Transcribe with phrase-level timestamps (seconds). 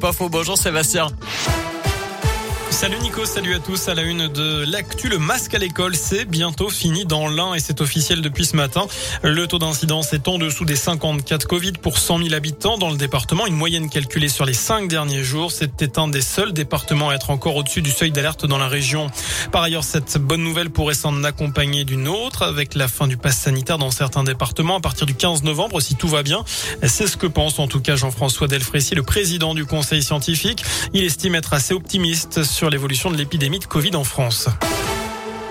[0.00, 1.08] Pas faux, bonjour Sébastien.
[2.78, 3.88] Salut Nico, salut à tous.
[3.88, 7.58] À la une de l'actu, le masque à l'école, c'est bientôt fini dans l'un et
[7.58, 8.86] c'est officiel depuis ce matin.
[9.24, 12.96] Le taux d'incidence est en dessous des 54 Covid pour 100 000 habitants dans le
[12.96, 13.48] département.
[13.48, 15.50] Une moyenne calculée sur les cinq derniers jours.
[15.50, 19.08] C'était un des seuls départements à être encore au-dessus du seuil d'alerte dans la région.
[19.50, 23.38] Par ailleurs, cette bonne nouvelle pourrait s'en accompagner d'une autre avec la fin du pass
[23.38, 26.44] sanitaire dans certains départements à partir du 15 novembre si tout va bien.
[26.84, 30.62] C'est ce que pense en tout cas Jean-François Delfrécy, le président du conseil scientifique.
[30.94, 34.48] Il estime être assez optimiste sur l'évolution de l'épidémie de Covid en France.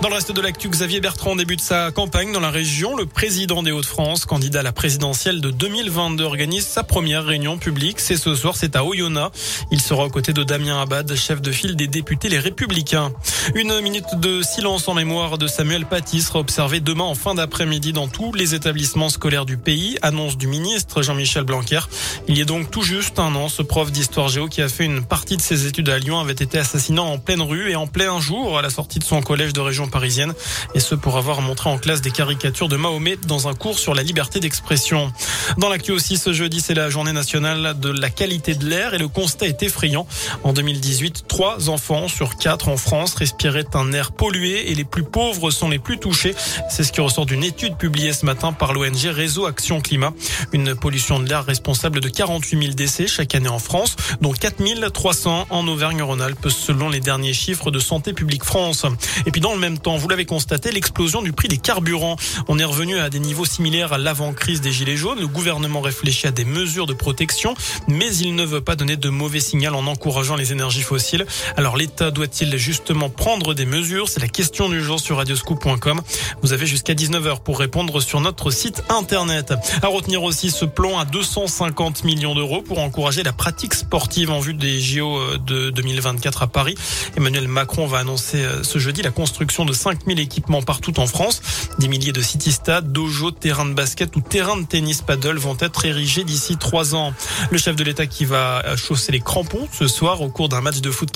[0.00, 2.96] Dans le reste de l'actu, Xavier Bertrand débute sa campagne dans la région.
[2.96, 7.98] Le président des Hauts-de-France, candidat à la présidentielle de 2022, organise sa première réunion publique.
[7.98, 9.66] C'est ce soir, c'est à Oyonnax.
[9.72, 13.12] Il sera aux côtés de Damien Abad, chef de file des députés Les Républicains.
[13.56, 17.92] Une minute de silence en mémoire de Samuel Paty sera observée demain en fin d'après-midi
[17.92, 19.98] dans tous les établissements scolaires du pays.
[20.02, 21.80] Annonce du ministre Jean-Michel Blanquer.
[22.28, 24.84] Il y a donc tout juste un an, ce prof d'histoire géo qui a fait
[24.84, 27.88] une partie de ses études à Lyon avait été assassiné en pleine rue et en
[27.88, 30.34] plein jour à la sortie de son collège de région parisienne,
[30.74, 33.94] et ce pour avoir montré en classe des caricatures de Mahomet dans un cours sur
[33.94, 35.12] la liberté d'expression.
[35.56, 38.98] Dans l'actu aussi, ce jeudi, c'est la journée nationale de la qualité de l'air et
[38.98, 40.06] le constat est effrayant.
[40.44, 45.04] En 2018, trois enfants sur quatre en France respiraient un air pollué et les plus
[45.04, 46.34] pauvres sont les plus touchés.
[46.70, 50.12] C'est ce qui ressort d'une étude publiée ce matin par l'ONG Réseau Action Climat.
[50.52, 54.58] Une pollution de l'air responsable de 48 000 décès chaque année en France, dont 4
[54.90, 58.84] 300 en Auvergne-Rhône-Alpes selon les derniers chiffres de Santé publique France.
[59.26, 62.16] Et puis dans le même vous l'avez constaté, l'explosion du prix des carburants.
[62.48, 65.20] On est revenu à des niveaux similaires à l'avant-crise des Gilets jaunes.
[65.20, 67.54] Le gouvernement réfléchit à des mesures de protection,
[67.86, 71.26] mais il ne veut pas donner de mauvais signal en encourageant les énergies fossiles.
[71.56, 74.08] Alors l'État doit-il justement prendre des mesures?
[74.08, 76.00] C'est la question du jour sur radioscoop.com.
[76.42, 79.54] Vous avez jusqu'à 19h pour répondre sur notre site internet.
[79.82, 84.40] À retenir aussi ce plan à 250 millions d'euros pour encourager la pratique sportive en
[84.40, 86.74] vue des JO de 2024 à Paris.
[87.16, 91.40] Emmanuel Macron va annoncer ce jeudi la construction de 5000 équipements partout en France.
[91.78, 95.84] Des milliers de city-stades, dojos, terrains de basket ou terrains de tennis paddle vont être
[95.84, 97.12] érigés d'ici trois ans.
[97.50, 100.80] Le chef de l'État qui va chausser les crampons ce soir au cours d'un match
[100.80, 101.10] de foot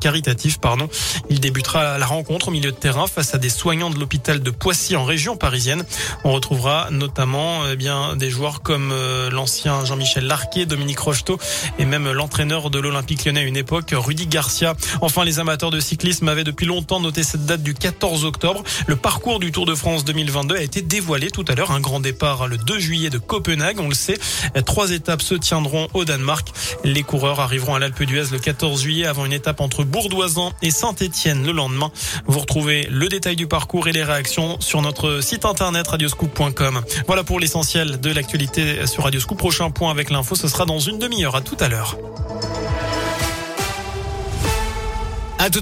[0.00, 0.88] caritatif, pardon.
[1.30, 4.50] Il débutera la rencontre au milieu de terrain face à des soignants de l'hôpital de
[4.50, 5.84] Poissy en région parisienne.
[6.24, 11.38] On retrouvera notamment eh bien des joueurs comme euh, l'ancien Jean-Michel Larquet, Dominique Rocheteau
[11.78, 14.74] et même l'entraîneur de l'Olympique lyonnais à une époque, Rudy Garcia.
[15.00, 18.62] Enfin, les amateurs de cyclisme avaient depuis longtemps noté cette date du 14 octobre.
[18.86, 21.72] Le parcours du Tour de France 2022 a été dévoilé tout à l'heure.
[21.72, 23.80] Un grand départ le 2 juillet de Copenhague.
[23.80, 24.18] On le sait,
[24.64, 26.48] trois étapes se tiendront au Danemark.
[26.84, 30.70] Les coureurs arriveront à l'Alpe d'Huez le 14 juillet avant une étape entre Bourdoisan et
[30.70, 31.92] Saint-Étienne le lendemain.
[32.26, 36.80] Vous retrouvez le détail du parcours et les réactions sur notre site internet radioscoop.com.
[37.06, 39.36] Voilà pour l'essentiel de l'actualité sur Radioscoop.
[39.36, 41.36] Prochain point avec l'info, ce sera dans une demi-heure.
[41.36, 41.98] À tout à l'heure.